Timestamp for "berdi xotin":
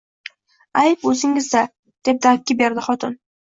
2.65-3.17